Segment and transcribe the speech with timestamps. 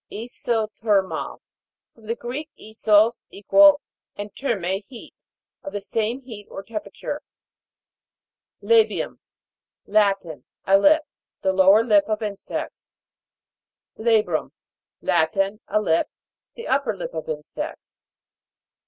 [0.11, 1.43] ISOTHER'MAL.
[1.93, 3.81] From the Greek, isos, equal,
[4.15, 5.13] and therme, heat.
[5.61, 7.21] Of the same heat or temperature.
[8.63, 9.19] LA'BIUM.
[9.85, 10.45] Latin.
[10.65, 11.03] A lip.
[11.41, 12.87] The lower lip of insects.
[13.99, 14.53] LA'BRUM.
[15.03, 15.59] Latin.
[15.67, 16.09] A lip.
[16.55, 18.03] The up per lip of insects.